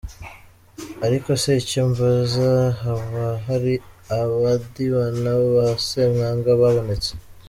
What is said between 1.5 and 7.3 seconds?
icyo mbaza habahari abandibana ba semwanga babonetse?.